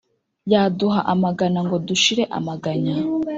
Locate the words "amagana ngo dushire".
1.13-2.23